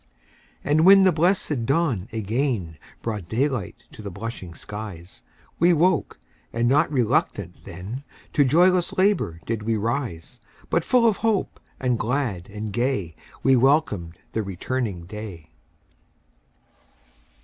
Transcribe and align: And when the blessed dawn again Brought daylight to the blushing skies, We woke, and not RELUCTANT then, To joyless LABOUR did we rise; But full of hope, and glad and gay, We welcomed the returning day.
And 0.63 0.83
when 0.83 1.03
the 1.03 1.11
blessed 1.11 1.67
dawn 1.67 2.07
again 2.11 2.79
Brought 3.03 3.29
daylight 3.29 3.83
to 3.91 4.01
the 4.01 4.09
blushing 4.09 4.55
skies, 4.55 5.21
We 5.59 5.73
woke, 5.73 6.17
and 6.51 6.67
not 6.67 6.91
RELUCTANT 6.91 7.65
then, 7.65 8.03
To 8.33 8.43
joyless 8.43 8.93
LABOUR 8.97 9.41
did 9.45 9.61
we 9.61 9.77
rise; 9.77 10.39
But 10.71 10.83
full 10.83 11.05
of 11.07 11.17
hope, 11.17 11.59
and 11.79 11.99
glad 11.99 12.49
and 12.49 12.73
gay, 12.73 13.15
We 13.43 13.55
welcomed 13.55 14.17
the 14.33 14.41
returning 14.41 15.03
day. 15.05 15.51